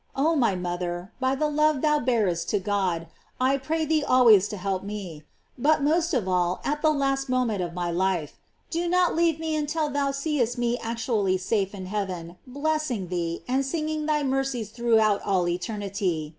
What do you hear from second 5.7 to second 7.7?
most of all at the last moment